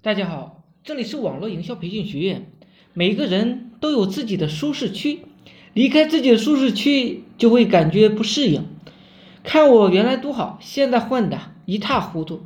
[0.00, 2.52] 大家好，这里是网络营销培训学院。
[2.94, 5.22] 每个人都有自己的舒适区，
[5.74, 8.64] 离开自己的舒适区就会感觉不适应。
[9.42, 12.42] 看我原来多好，现在混的一塌糊涂。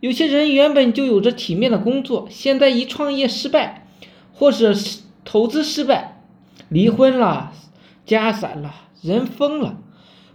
[0.00, 3.86] 有些人原本就有着体面的工作，现在一创业失败，
[4.32, 6.20] 或者是投资失败，
[6.68, 7.52] 离婚了，
[8.04, 9.80] 家散了，人疯了。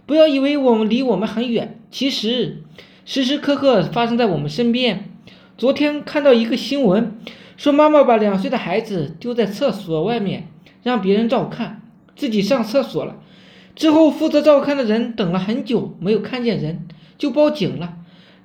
[0.06, 2.62] 不要以为我们离我们很远，其实
[3.04, 5.12] 时时刻刻发生在我们身边。
[5.58, 7.18] 昨天看到一个新闻，
[7.56, 10.48] 说妈妈把两岁的孩子丢在厕所外面，
[10.82, 11.80] 让别人照看，
[12.14, 13.16] 自己上厕所了。
[13.74, 17.94] 之后负责照看的人等了很久没有看见人，就报警了。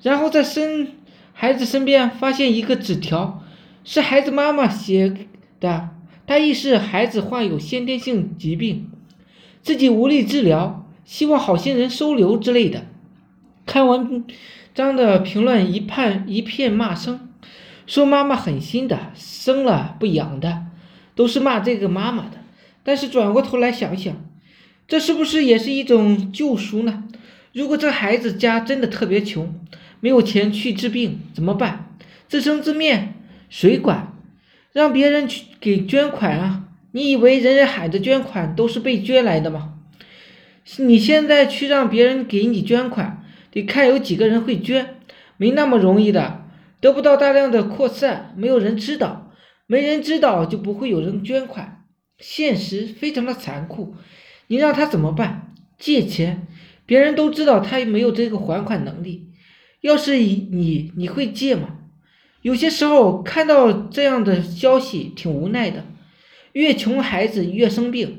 [0.01, 0.93] 然后在身
[1.33, 3.43] 孩子身边发现一个纸条，
[3.83, 5.13] 是孩子妈妈写
[5.59, 5.89] 的，
[6.25, 8.89] 大意是孩子患有先天性疾病，
[9.61, 12.85] 自己无力治疗，希望好心人收留之类的。
[13.65, 14.23] 看完。
[14.73, 17.27] 张的评论一判一片骂声，
[17.85, 20.63] 说妈妈狠心的生了不养的，
[21.13, 22.37] 都是骂这个妈妈的。
[22.81, 24.15] 但是转过头来想想，
[24.87, 27.03] 这是不是也是一种救赎呢？
[27.51, 29.53] 如果这孩子家真的特别穷，
[29.99, 31.93] 没有钱去治病怎么办？
[32.29, 33.13] 自生自灭
[33.49, 34.13] 谁管？
[34.71, 36.63] 让别人去给捐款啊？
[36.93, 39.73] 你以为人人喊着捐款都是被捐来的吗？
[40.77, 43.20] 你现在去让别人给你捐款？
[43.51, 44.95] 得看有几个人会捐，
[45.37, 46.45] 没那么容易的，
[46.79, 49.31] 得不到大量的扩散，没有人知道，
[49.67, 51.83] 没人知道就不会有人捐款，
[52.17, 53.95] 现实非常的残酷，
[54.47, 55.53] 你让他怎么办？
[55.77, 56.47] 借钱，
[56.85, 59.29] 别人都知道他没有这个还款能力，
[59.81, 61.79] 要是你，你会借吗？
[62.41, 65.85] 有些时候看到这样的消息挺无奈的，
[66.53, 68.17] 越穷孩子越生病，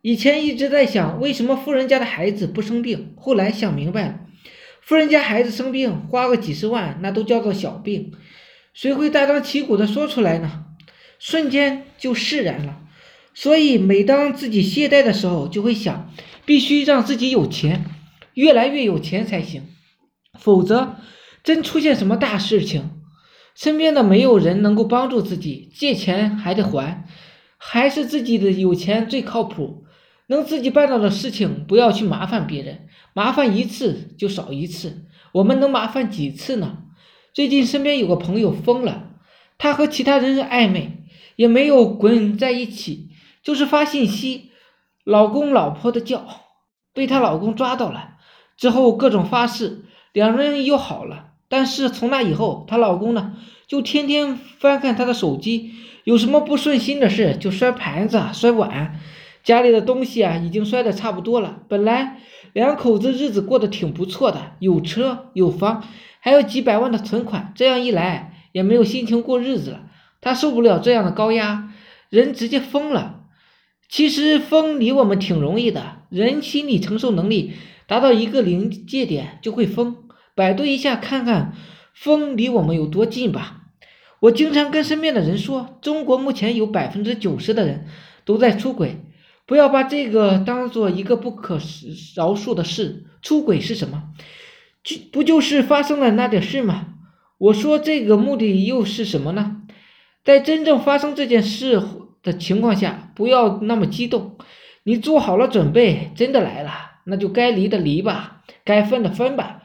[0.00, 4.20] 以前一直在想为什么富人家的孩子不生病，后来想明白了。
[4.82, 8.12] 富人家孩子生病，花个几十万，那都叫做小病，
[8.74, 10.64] 谁会大张旗鼓的说出来呢？
[11.20, 12.80] 瞬间就释然了。
[13.32, 16.12] 所以，每当自己懈怠的时候，就会想，
[16.44, 17.84] 必须让自己有钱，
[18.34, 19.68] 越来越有钱才行。
[20.38, 20.96] 否则，
[21.44, 22.90] 真出现什么大事情，
[23.54, 27.06] 身边的没有人能够帮助自己，借钱还得还，
[27.56, 29.84] 还是自己的有钱最靠谱。
[30.28, 32.88] 能自己办到的事情，不要去麻烦别人。
[33.14, 36.78] 麻烦一次就少一次，我们能麻烦几次呢？
[37.34, 39.10] 最近身边有个朋友疯了，
[39.58, 41.04] 他和其他人暧昧，
[41.36, 43.08] 也没有滚在一起，
[43.42, 44.50] 就是发信息，
[45.04, 46.26] 老公老婆的叫，
[46.94, 48.16] 被她老公抓到了，
[48.56, 51.32] 之后各种发誓，两人又好了。
[51.48, 55.72] 但是从那以后，她老公呢，就天天翻看她的手机，
[56.04, 58.98] 有什么不顺心的事就摔盘子、摔碗。
[59.42, 61.62] 家里的东西啊，已经摔得差不多了。
[61.68, 62.18] 本来
[62.52, 65.84] 两口子日子过得挺不错的，有车有房，
[66.20, 67.52] 还有几百万的存款。
[67.54, 69.86] 这样一来，也没有心情过日子了。
[70.20, 71.72] 他受不了这样的高压，
[72.08, 73.20] 人直接疯了。
[73.88, 77.52] 其实疯离我们挺容易的，人心理承受能力
[77.86, 79.96] 达到一个临界点就会疯。
[80.34, 81.52] 百度一下看看，
[81.92, 83.64] 疯离我们有多近吧。
[84.20, 87.86] 我经常跟身边的人说，中国目前有百分之九十的人
[88.24, 89.00] 都在出轨。
[89.46, 91.58] 不要把这个当做一个不可
[92.16, 93.06] 饶恕的事。
[93.22, 94.02] 出轨是什么？
[94.82, 96.94] 就不就是发生了那点事吗？
[97.38, 99.62] 我说这个目的又是什么呢？
[100.24, 101.80] 在真正发生这件事
[102.22, 104.36] 的情况下，不要那么激动。
[104.84, 106.72] 你做好了准备，真的来了，
[107.06, 109.62] 那就该离的离吧，该分的分吧。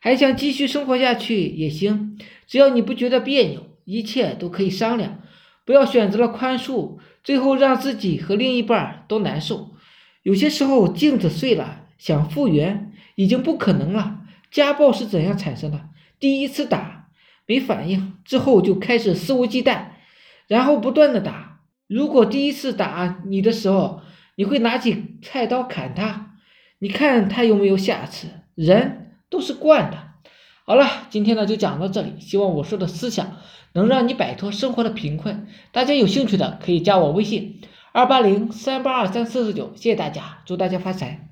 [0.00, 5.20] 还想继续生活下去也行，只要你不觉得别扭，一切都可以商量。
[5.64, 9.74] 不要选择了宽恕，最后让自己和另一半都难受。
[10.22, 14.20] 有些时候镜子碎了，想复原已经不可能了。
[14.52, 15.88] 家暴是怎样产生的？
[16.20, 17.08] 第一次打
[17.44, 19.86] 没反应，之后就开始肆无忌惮，
[20.46, 21.62] 然后不断的打。
[21.88, 24.02] 如果第一次打你的时候，
[24.36, 26.36] 你会拿起菜刀砍他，
[26.78, 28.28] 你看他有没有下次？
[28.54, 30.05] 人都是惯的。
[30.68, 32.14] 好了，今天呢就讲到这里。
[32.18, 33.36] 希望我说的思想
[33.72, 35.46] 能让你摆脱生活的贫困。
[35.70, 37.60] 大家有兴趣的可以加我微信：
[37.92, 39.70] 二八零三八二三四四九。
[39.76, 41.25] 谢谢大家，祝大家发财。